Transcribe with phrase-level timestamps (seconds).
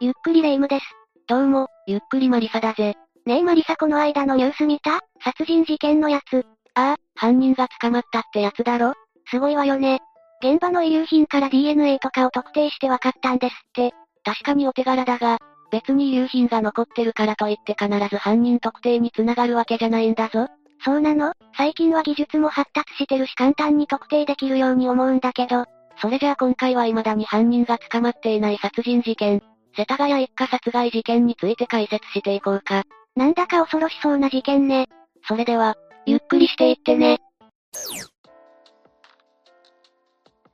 [0.00, 0.84] ゆっくりレ夢ムです。
[1.26, 2.94] どうも、ゆっくりマリサだぜ。
[3.26, 5.00] ねえマリサこの間のニュース見た？
[5.24, 6.46] 殺人事件のやつ。
[6.74, 8.94] ああ、犯人が捕まったってやつだろ？
[9.28, 9.98] すごいわよね。
[10.40, 13.92] 現場の遺留品から DNA とかを特定して分かったんですって。
[14.22, 15.38] 確かにお手柄だが、
[15.72, 20.46] 別に遺留品が残ってるからといって必ず犯人特定に繋がるわけじゃないんだぞ。
[20.84, 21.32] そうなの？
[21.56, 25.64] 最近は技術も発達してるし簡単に特定できるように思うんだけど。
[26.00, 29.42] それじゃあ今回は未だに犯人が捕まっていない殺人事件、
[29.78, 32.82] 世田谷一家殺害事件について解説していこうか。
[33.14, 34.88] なんだか恐ろしそうな事件ね。
[35.28, 37.18] それでは、ゆっくりしていってね。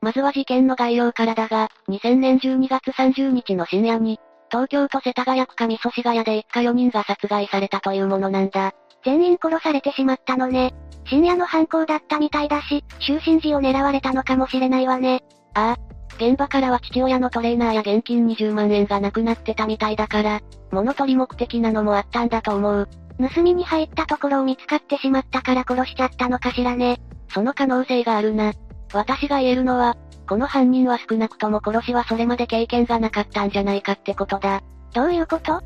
[0.03, 4.21] まずは事件の概要からだが、2000年12月30日の深夜に、
[4.51, 8.73] 東京都世田谷区上祖師谷で一家4人が殺害されたというものなんだ。
[9.07, 10.75] 全員殺されてしまったのね。
[11.07, 15.23] 深夜の犯行だったみたいだし、就寝時を狙われたのかもしれないわね。
[15.55, 15.94] ああ。
[16.17, 20.41] 現場からは父親のトレーナーや現金20万円がなくなってたみたいだから、
[20.71, 22.89] 物取り目的なのもあったんだと思う。
[23.19, 27.01] 盗みに入ったところを見つかってしまったから殺しちゃったのかしらね。
[27.29, 28.53] その可能性があるな。
[28.93, 29.97] 私が言えるのは、
[30.29, 34.63] この犯人は少なくとも殺しはそれまで経験がなかったんじゃないかってことだ。
[34.95, 35.61] どういうこと？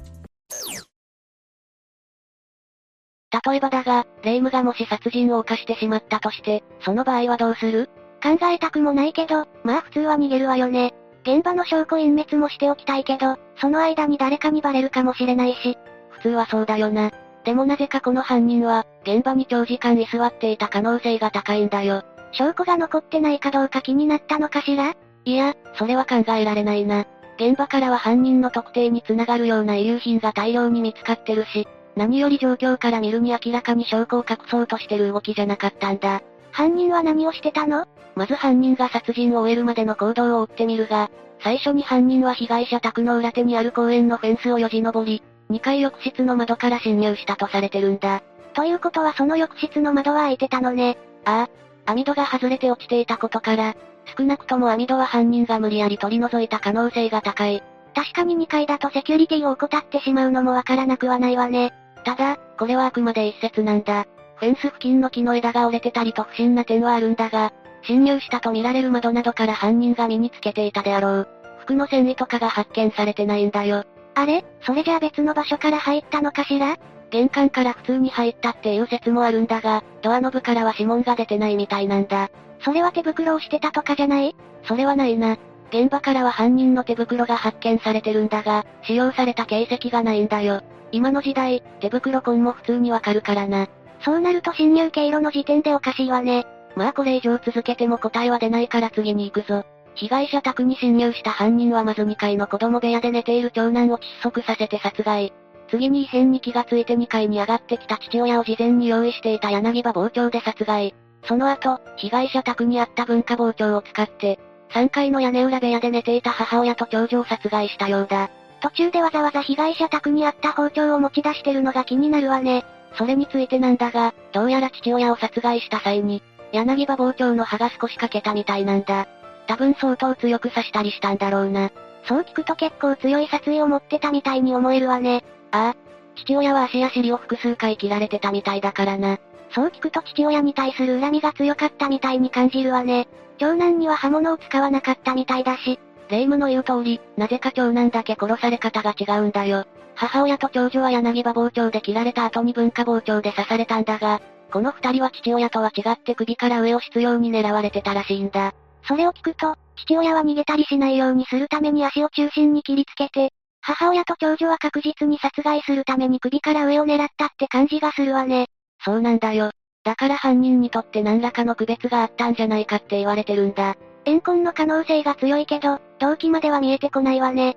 [3.47, 7.91] 例えばだが、レイムがもし殺人を犯してしまったとして、その場合はどうする？
[8.22, 10.94] 考えたくもないけど、まあ普通は逃げるわよね。
[11.22, 15.77] 現場の証拠隠滅もしておきたいけど、その間に誰かにバレるかもしれないし。
[16.11, 17.11] 普通はそうだよな。
[17.44, 22.02] でもなぜかこの犯人は、現場に長時間居座っていた可能性が高いんだよ。
[22.33, 24.94] 証拠が残ってないかどうか気になったのかしら？
[25.24, 27.06] いや、それは考えられないな。
[27.36, 36.20] 現場からは犯人の特定につながるような遺留品が大量に見つかってるし、何より状況から見るに明らかに証拠を隠そうとしてる動きじゃなかったんだ。
[36.52, 37.86] 犯人は何をしてたの？
[38.14, 48.22] まず犯人が殺人を終えるまでの行動を追ってみるが、最初に犯人は被害者宅の裏手にある公園のフェンスをよじ登り、2階浴室の窓から侵入したとされてるんだ。
[48.55, 50.98] ということはその浴室の窓は開いてたのね。
[51.24, 51.48] あ
[51.86, 53.77] あ、網戸が外れて落ちていたことから、
[54.17, 57.62] 少なくとも網戸は犯人が無理やり取り除いた可能性が高い。
[57.94, 61.73] 確かに2階だとセキュリティを怠ってしまうのもわからなくはないわね。
[62.05, 64.06] ただ、これはあくまで一説なんだ。
[64.38, 71.28] フェンス付近の木の枝が折れてたりと不審な点はあるんだが、侵入したと見られる窓などから犯人が身につけていたであろう。
[71.60, 73.84] 服の繊維とかが発見されてないんだよ。
[74.14, 74.44] あれ？
[74.62, 76.76] それじゃあ別の場所から入ったのかしら？
[77.10, 82.30] 玄関から普通に入ったっていう説もあるんだが、ドアノブからは指紋が出てないみたいなんだ。
[82.60, 84.36] それは手袋をしてたとかじゃない？
[84.64, 85.36] それはないな。
[85.70, 90.62] 現場からは犯人の手袋が発見されてるんだが、使用された形跡がないんだよ。
[90.90, 93.68] 今の時代、手袋痕も普通にわかるからな。
[94.01, 96.47] そうなると侵入経路の時点でおかしいわね。
[96.77, 99.64] まあこれ以上続けても答えは出ないから次に行くぞ。
[99.95, 105.33] 被害者宅に侵入した犯人はまず2階の子供部屋で寝ている長男を窒息させて殺害。
[105.70, 110.95] 次に異変に気がついて2階に上がってきた父親を事前に用意していた柳葉包丁で殺害。
[111.25, 114.39] その後、被害者宅にあった文化包丁を使って、
[114.70, 118.30] 3階の屋根裏部屋で寝ていた母親と長女を殺害したようだ。
[118.61, 122.65] 途中でわざわざ被害者宅にあった包丁を持ち出してるのが気になるわね。
[122.94, 126.22] それについてなんだが、どうやら父親を殺害した際に、
[126.52, 129.06] 柳葉包丁の刃が少し欠けたみたいなんだ。
[129.46, 131.70] 多分相当強く刺したりしたんだろうな。
[132.04, 135.25] そう聞くと結構強い殺意を持ってたみたいに思えるわね。
[135.50, 135.76] ああ。
[136.16, 139.19] 父親は足や尻を複数回切られてたみたいだからな。
[139.55, 143.08] そう聞くと父親に対する恨みが強かったみたいに感じるわね。
[143.38, 145.78] 長男には刃物を使わなかったみたいだし、
[146.08, 149.67] 霊夢の言う通り、なぜか長男だけ殺され方が違うんだよ。
[149.94, 154.20] 母親と長女は柳葉包丁で切られた後に文化包丁で刺されたんだが、
[154.50, 158.55] この二人は父親とは違って首から上を執拗に狙われてたらしいんだ。
[158.87, 163.31] それを聞くと、父親は逃げたりしないようにするために足を中心に切りつけて、
[163.61, 168.47] 母親と長女は確実に殺害するために首から上を狙ったって感じがするわね。
[168.82, 169.50] そうなんだよ。
[169.85, 173.76] だから犯人にとって何らかの区別があったんじゃないかって言われてるんだ。
[174.05, 177.56] 怨恨の可能性が強いけど、動機までは見えてこないわね。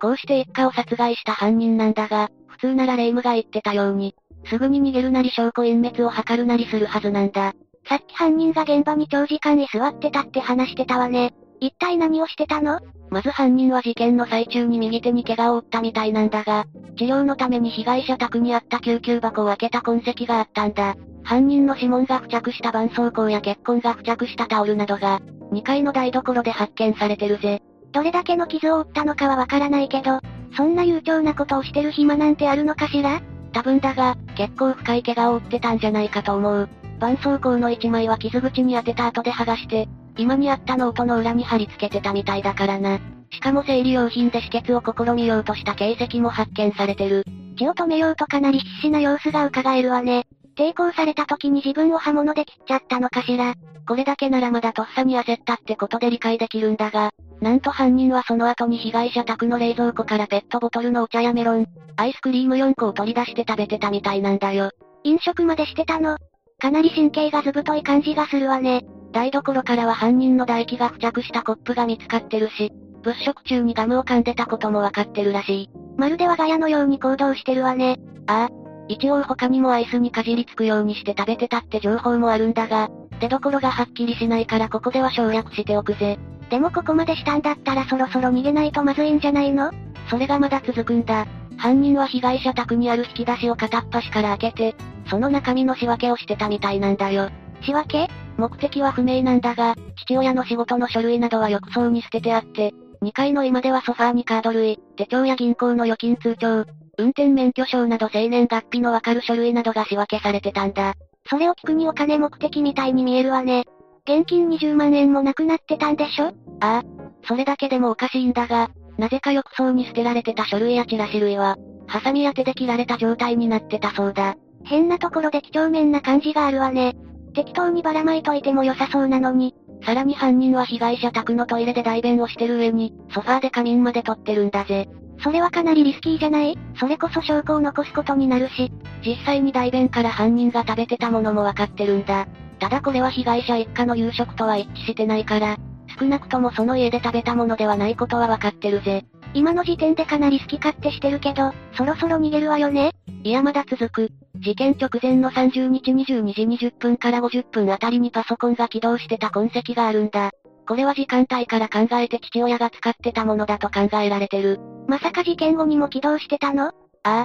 [0.00, 4.14] こうして一家を殺害した犯人なんだが、普通なら霊夢が言ってたように、
[4.46, 7.52] すぐに逃げるなり証拠隠滅を図るなりするはずなんだ。
[7.86, 11.34] さっき犯人が現場に長時間居座ってたって話してたわね。
[11.60, 12.80] 一体何をしてたの？
[13.10, 16.64] まず犯人は事件の最中に右手に怪我を負ったみたいなんだが、
[16.96, 20.96] 治療のために被害者宅にあった救急箱を開けた痕跡があったんだ。
[21.22, 25.20] 犯人の指紋が付着した絆創膏や血痕が付着したタオルなどが、
[25.52, 27.62] 2階の台所で発見されてるぜ。
[27.92, 30.20] どれだけの傷を負ったのかはわからないけど、
[30.56, 33.20] そんな悠長なことをしてる暇なんてあるのかしら？
[33.52, 36.68] 多分だが、結構深い怪我を負ってたんじゃないかと思う。
[37.00, 42.98] 絆創膏の1枚は傷口に当てた後で剥がして、今にあったノートの裏に貼り付けてたみたいだからな。
[43.32, 47.24] しかも生理用品で止血を試みようとした形跡も発見されてる。
[47.56, 50.26] 血を止めようとかなり必死な様子が伺えるわね。
[50.60, 53.54] 抵抗された時に自分を刃物で切っちゃったのかしら。
[53.88, 61.66] これだけならまだとっさに焦ったってことで理解できるんだが、なんと犯人はその後に被害者宅の冷蔵庫からペットボトルのお茶やメロン、
[61.96, 64.70] アイスクリーム4個を取り出して食べてたみたいなんだよ。
[65.02, 66.18] 飲食までしてたの？
[66.58, 68.82] かなり神経がずぶとい感じがするわね。
[69.12, 72.70] 台所からは犯人の唾液が付着したコップが見つかってるし、
[73.02, 75.70] 物色中にガムを噛んでたこともわかってるらしい。
[75.96, 77.96] まるで我が家のように行動してるわね。
[78.26, 78.69] ああ。
[78.90, 82.90] 一応他にもアイスにかじりつくようにして食べてたって情報もあるんだが、
[83.20, 86.18] 出所がはっきりしないからここでは省略しておくぜ。
[86.50, 89.70] でもここまでしたんだったらそろそろ逃げないとまずいんじゃないの？
[90.08, 91.28] それがまだ続くんだ。
[91.56, 94.76] 犯人は被害者宅にある引き出しを片っ端から開けて、
[95.08, 97.30] その中身の仕分けをしてたみたいなんだよ。
[97.62, 98.08] 仕分け？
[98.38, 102.72] 目的は不明なんだが、父親の仕事の書類などは浴槽に捨ててあって、
[103.02, 106.64] 2階の今ではソファーにカード類、手帳や銀行の預金通帳、
[107.00, 110.94] 運転免許証など生年月日のわかる書類などが仕分けされてたんだ。
[111.28, 113.64] それを聞くにお金目的みたいに見えるわね。
[114.04, 116.26] 現金20万円もなくなってたんでしょ？
[116.60, 116.82] ああ。
[117.26, 121.56] それだけでもおかしいんだが、なぜか浴槽に捨てられてた書類やチラシ類は、
[121.86, 124.36] ハサミや手で切られた状態になってたそうだ。
[124.64, 126.94] 変なところで几帳面な感じがあるわね。
[127.34, 129.54] 適当にばらまいといても良さそうなのに。
[129.84, 134.88] さらに犯人は被害者宅のトイレで代弁をしてる上に、ソファーで仮眠まで撮ってるんだぜ。
[135.22, 136.58] それはかなりリスキーじゃない？
[136.78, 138.72] それこそ証拠を残すことになるし。
[139.04, 142.26] 実際に代弁から犯人が食べてたものもわかってるんだ。
[142.58, 145.56] ただこれは被害者一家の夕食とは一致してないから、
[145.98, 149.04] 少なくともその家で食べたものではないことはわかってるぜ。
[149.32, 152.92] 今の時点でかなり好き勝手してるけど、そろそろ逃げるわよね？
[153.22, 154.10] いやまだ続く。
[154.36, 160.30] 事件直前の30日22時20分から50分あたりにパソコンが起動してた痕跡があるんだ。
[160.70, 164.60] これは時間帯から考えて父親が使ってたものだと考えられてる。
[164.86, 166.66] まさか事件後にも起動してたの？
[166.68, 166.72] あ
[167.02, 167.24] あ。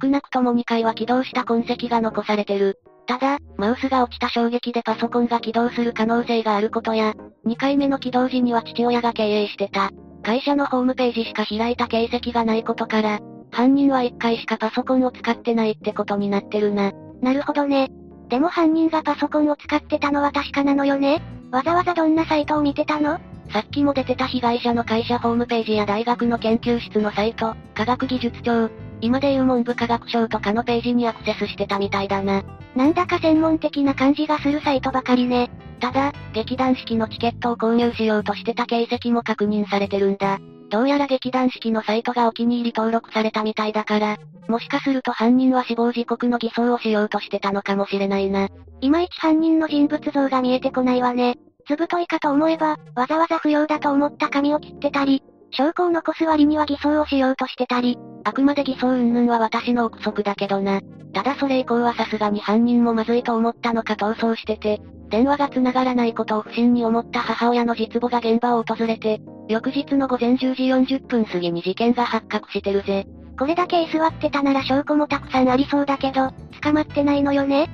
[0.00, 2.78] 少なくとも2回は起動した痕跡が残されてる。
[3.08, 7.14] ただ、マウスが落ちた衝撃でパソコンが起動する可能性があることや、
[7.44, 9.90] 2回目の起動時には父親が経営してた。
[10.22, 13.18] 会社のホームページしか開いた形跡がないことから、
[13.50, 16.92] 犯人は1回しかパソコンを使ってないってことになってるな。
[17.20, 17.88] なるほどね。
[18.28, 21.22] でも犯人がパソコンを使ってたのは確かなのよね？
[21.50, 23.20] わざわざどんなサイトを見てたの？
[23.52, 32.42] さっきも出てた被害者の会社ホームページや大学の研究室のサイト、科学技術庁、今でいう文部科学省とかのページにアクセスしてたみたいだな。
[32.74, 35.50] なんだか専門的な感じがするサイトばかりね。
[35.78, 40.38] ただ、劇団四季のチケットを購入しようとしてた形跡も確認されてるんだ。
[40.70, 44.16] どうやら劇団四季のサイトがお気に入り登録されたみたいだから、
[44.48, 48.48] もしかすると犯人は死亡時刻の偽装をしようとしてたのかもしれないな。
[48.80, 51.36] いまいち犯人の人物像が見えてこないわね。
[51.68, 60.80] ずぶといかと思えば、わざわざ不要だと思った紙を切ってたり、証拠を残す割には偽装をしようとしてたり、あくまで偽装云々は私の憶測だけどな。
[61.12, 64.80] ただそれ以降はさすがに犯人もまずいと思ったのか逃走してて、
[65.10, 73.06] 電話が繋がらないことを不審に思った母親の実母が現場を訪れて、翌日の午前10時40分過ぎに事件が発覚してるぜ。
[73.38, 76.30] これだけ居座ってたなら証拠もたくさんありそうだけど、
[76.62, 77.68] 捕まってないのよね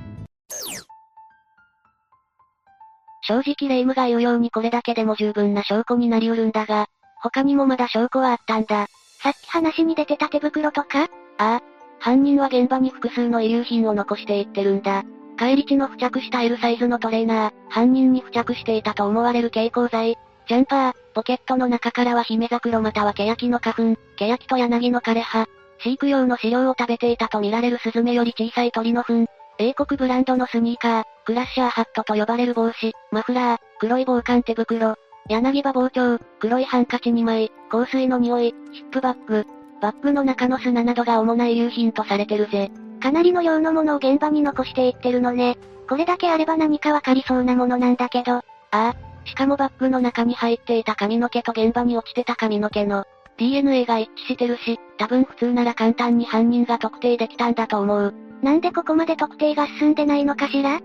[3.23, 6.87] 正直霊夢が言うようにこれだけでも十分な証拠になりうるんだが、
[7.21, 8.87] 他にもまだ証拠はあったんだ。
[9.21, 11.03] さっき話に出てた手袋とか？
[11.03, 11.61] ああ。
[11.99, 15.03] 犯人は現場に複数の遺留品を残していってるんだ。
[15.37, 20.17] 帰り地の付着した L サイズのトレーナー、犯人に付着していたと思われる蛍光剤、
[20.47, 25.47] ジャンパー、ポケットの中からは姫桜または欅の花粉、欅と柳の枯れ葉、
[25.79, 34.95] 飼育用の飼料を食べていたと見られるスズメより小さい鳥の糞、英国ブランドのスニーカー、クラッシャーハットと呼ばれる帽子、マフラー、黒い防寒手袋、
[35.29, 39.45] 柳葉包丁、黒いハンカチ2枚、香水の匂い、ヒップバッグ、
[39.81, 42.71] バッグの中の砂などが主な遺留品とされてるぜ。
[43.01, 45.57] かなりの量のものを現場に残していってるのね。
[45.89, 48.33] これだけあれば何かわかりそうなものなんだけど。
[48.33, 48.95] ああ。
[49.31, 53.05] しかもバッグの中に入っていた髪の毛と現場に落ちてた髪の毛の
[53.37, 58.13] DNA が一致してるし、多分普通なら簡単に犯人が特定できたんだと思う。
[58.43, 60.81] なんでここまで特定が進んでないのかしら？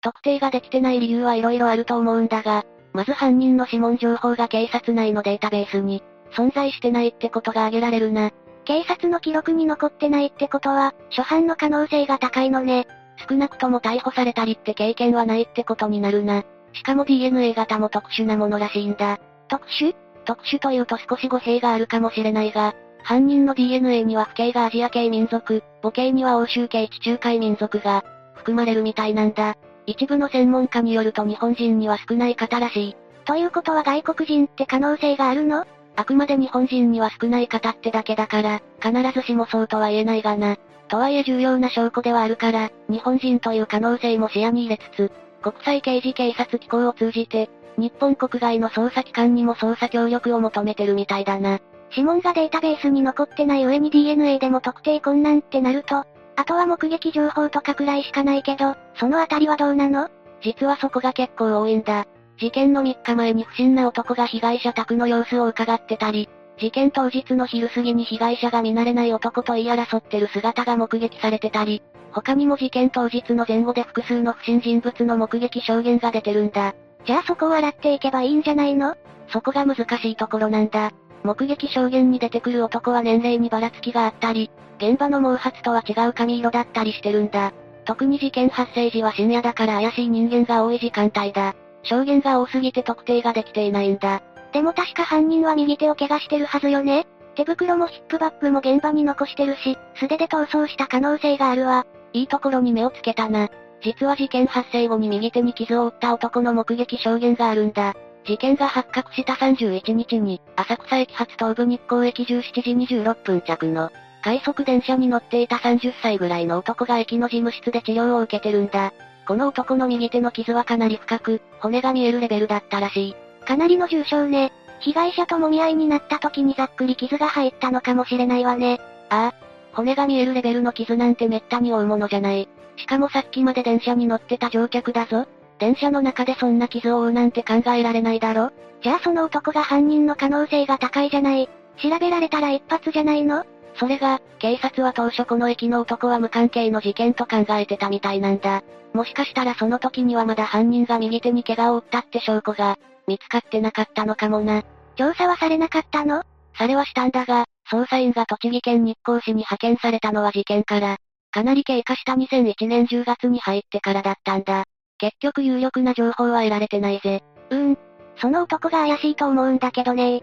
[0.00, 2.64] 特定ができてない理由はいろいろあると思うんだが、
[2.94, 6.02] まず犯人の指紋情報が警察内のデータベースに
[6.34, 8.30] 存在してないってことが挙げられるな。
[8.64, 12.86] 警察の記録に残ってないってことは、初犯の可能性が高いのね。
[13.28, 16.44] 少なくとも逮捕されたりって経験はないってことになるな。
[16.72, 19.18] しかも DNA 型も特殊なものらしいんだ。
[19.48, 19.94] 特殊？
[20.24, 28.04] 特殊というと少し語弊があるかもしれないが、犯人の DNA には父系がアジア系民族、母系には欧州系地中海民族が
[28.34, 29.54] 含まれるみたいなんだ。
[29.86, 32.96] 一部の専門家によると日本人には少ない方らしい。
[33.24, 35.64] ということは外国人って可能性があるの？
[35.94, 40.56] あくまで日本人には少ない方ってだけだから、必ずしもそうとは言えないがな。
[40.88, 45.12] とはいえ重要な証拠ではあるから、日本人という可能性も視野に入れつつ、
[45.42, 51.60] 国際刑事警察機構を通じて、日本国外の捜査機関にも捜査協力を求めてるみたいだな。
[51.90, 56.04] 指紋がデータベースに残ってない上に DNA でも特定困難ってなると、
[56.36, 60.08] あとは目撃情報とかくらいしかないけど、そのあたりはどうなの？
[60.42, 62.06] 実はそこが結構多いんだ。
[62.38, 66.28] 事件の3日前に不審な男が被害者宅の様子を伺ってたり、
[66.58, 71.82] 事件当日の昼過ぎに被害者が見慣れない男と言い争ってる姿が目撃されてたり、
[72.12, 76.74] 他にも事件当日の前後で複数の不審人物の目撃証言が出てるんだ。
[77.04, 78.96] じゃあそこを洗っていけばいいんじゃないの？
[79.28, 80.92] そこが難しいところなんだ。
[81.24, 87.52] 目撃証言に出てくる男は年齢にばらつきがあったり、現場の毛髪とは違う髪色だったりしてるんだ。
[87.84, 91.54] 特に事件発生時は深夜だから怪しい人間が多い時間帯だ。
[91.82, 94.22] 証言が多すぎて特定ができていないんだ。
[94.56, 101.84] でも確か犯人は右手を怪我してるはずよね手袋もヒップバッグも現場に残してるし、素手で逃走した可能性があるわ。
[102.14, 103.50] いいところに目をつけたな。
[103.82, 107.94] 実は事件発生後に右手に傷を負った男の目撃証言があるんだ。
[108.24, 113.90] 事件が発覚した31日に、浅草駅発東武日光駅17時26分着の、
[114.24, 118.94] 快速電車に乗っていた30歳ぐらいの男が駅の事務室で治療を受けてるんだ。
[119.28, 123.25] この男の右手の傷はかなり深く、骨が見えるレベルだったらしい。
[123.46, 124.52] かなりの重傷ね。
[124.80, 128.78] 被害者ともみ合いになった時にざっくり傷が入ったのかもしれないわね。
[129.08, 129.34] ああ。
[129.72, 132.48] 骨が見えるレベルの傷なんてめったに負うものじゃない。
[132.76, 135.26] しかもさっきまで電車に乗ってた乗客だぞ。
[135.58, 138.50] 電車の中でそんな傷を負うなんて考えられないだろ
[138.82, 141.48] じゃあその男が犯人の可能性が高いじゃない。
[141.82, 143.44] 調べられたら一発じゃないの？
[143.78, 148.62] それが、警察は当初この駅の男は無関係の事件と考えてたみたいなんだ。
[148.94, 154.62] もしかしたらその時にはまだ犯人が右手に怪我を負ったって証拠が、見つかってなかったのかもな。
[154.96, 156.22] 調査はされなかったの？
[156.58, 160.96] されはしたんだが、捜査員が栃木県日光市に派遣されたのは事件から、
[161.30, 164.64] かなり経過した2001年10月に入ってからだったんだ。
[164.98, 167.22] 結局有力な情報は得られてないぜ。
[167.50, 167.78] うーん。
[168.18, 170.22] その男が怪しいと思うんだけどね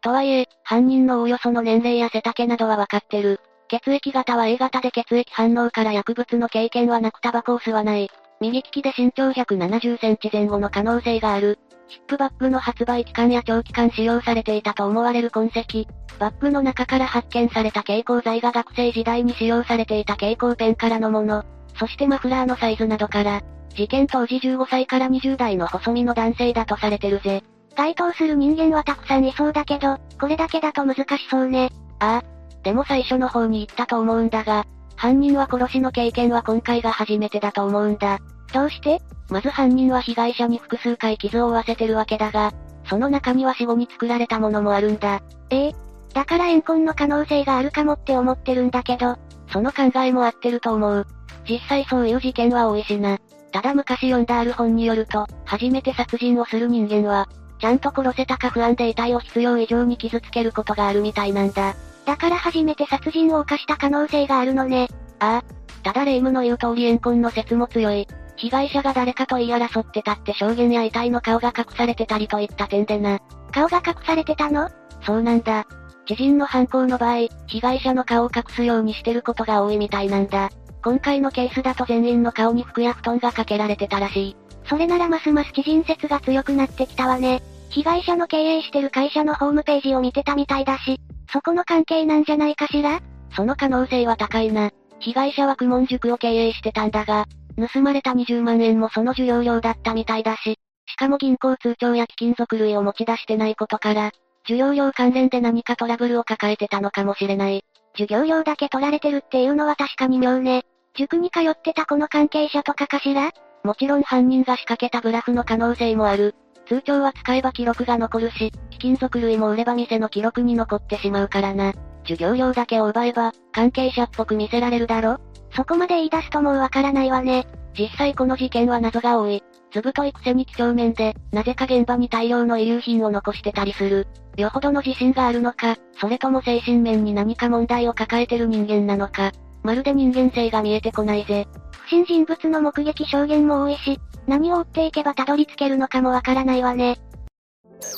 [0.00, 3.40] とはいえ、犯人のおおよその年齢や背丈などはわかってる。
[3.68, 8.10] 血液型は A 型で血液反応から薬物の経験はなくタバコを吸わない。
[8.40, 11.58] 右利きで身長170センチ前後の可能性がある。
[11.88, 15.84] ヒップバッグの発売期間や長期間使用されていたと思われる痕跡。
[16.18, 21.44] バッグの中から発見された蛍光剤が学生時代に使用されていた蛍光ペンからのもの。
[21.78, 23.42] そしてマフラーのサイズなどから、
[23.74, 27.42] 事件当時15歳から20代の細身の男性だとされてるぜ。
[27.76, 31.70] 該当する人間はたくさんいそうだけど、これだけだと難しそうね。
[32.00, 32.62] ああ。
[32.62, 34.64] でも最初の方に言ったと思うんだが、
[34.96, 38.18] 犯人は殺しの経験は今回が初めてだと思うんだ。
[38.52, 39.00] どうして？
[39.30, 42.52] まず犯人は被害者に複数回傷を負わせてるわけだが、
[42.88, 45.22] その中には死後に作られたものもあるんだ。
[45.50, 45.74] ええ
[46.14, 49.18] だから怨恨の可能性があるかもって思ってるんだけど、
[49.52, 51.06] その考えも合ってると思う。
[51.48, 53.18] 実際そういう事件は多いしな。
[53.52, 57.28] ただ昔読んだある本によると、初めて殺人をする人間は、
[57.60, 61.74] ちゃんと殺せたか不安で遺体を必要以上に傷つけることがあるみたいなんだ。
[62.06, 64.88] だから初めて殺人を犯した可能性があるのね。
[65.18, 65.82] ああ。
[65.82, 68.06] ただ霊夢の言う通り怨恨の説も強い。
[68.36, 73.18] 被害者が誰かと言い争ってたって証言や遺体の顔が隠されてたりといった点でな。
[73.52, 74.68] 顔が隠されてたの？
[75.02, 75.66] そうなんだ。
[76.06, 80.50] 知人の犯行の場合、被害者の顔を隠すようにしてることが多いみたいなんだ。
[80.84, 84.36] 今回のケースだと全員の顔に服や布団がかけられてたらしい。
[84.68, 87.42] それならますます知人説が強くなってきたわね。
[87.70, 91.00] 被害者の経営してる会社のホームページを見てたみたいだし、
[91.32, 93.00] そこの関係なんじゃないかしら？
[93.34, 94.70] その可能性は高いな。
[94.98, 97.26] 被害者は苦問塾を経営してたんだが、
[97.72, 104.12] 盗まれた20万円もその授業料だったみたいだし、しかも銀行通帳や貴金属類を持ち出してないことから、
[104.44, 107.64] 授業料関連で何かトラブルを抱えてたのかもしれない。
[107.94, 110.62] 授業料だけ取られてるっていうのは確かに妙ね。
[110.96, 113.32] 塾に通ってたこの関係者とかかしら？
[113.64, 116.34] もちろん犯人が仕掛けたブラフの可能性もある。
[116.66, 121.72] 通帳は使えば記録が残るし、貴金属類も売れば店の記録に残ってしまうからな。
[122.02, 125.18] 授業料だけを奪えば、関係者っぽく見せられるだろ？
[125.54, 127.46] そこまで言い出すともうわからないわね。
[127.78, 129.42] 実際この事件は謎が多い。
[129.72, 134.06] ずぶといくせに几帳面で、なぜか現場に大量の遺留品を残してたりする。
[134.36, 139.32] よほどの自信があるのか、それとも精神面に何か問題を抱えてる人間なのか。
[139.66, 141.46] まるで人間性が見えてこないぜ。
[141.72, 146.98] 不審人物の目撃証言も多いし、何を追っていけばたどり着けるのかもわからないわね。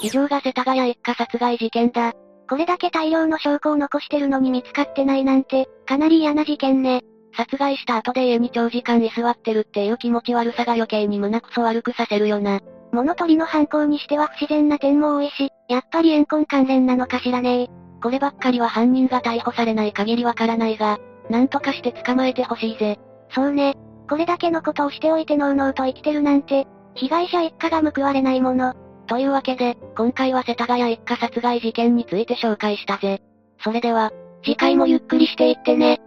[0.03, 2.15] 以上が世田谷一家殺害事件だ。
[2.49, 7.03] これだけ大量の証拠を残してるのに見つかってないなんて、かなり嫌な事件ね。
[7.37, 12.61] 殺害した後で家に長時間居座ってるっていう気持ち悪さが余計に胸くそ悪くさせるよな。
[12.93, 17.69] 物取りの犯行にしては不自然な点も多いし、やっぱり怨恨関連なのかしらね
[18.03, 20.99] こればっかりは犯人が逮捕されない限りわからないが、
[21.31, 22.99] なんとかして捕まえてほしいぜ。
[23.31, 23.75] そうね。
[24.09, 28.75] これだけのことをしておいてのうのうと生きてるなんて、被害者一家が報われないもの。
[29.07, 33.23] というわけで、今回は世田谷一家殺害事件について紹介したぜ。
[33.63, 34.13] それでは、
[34.45, 36.01] 次回もゆっくりしていってね。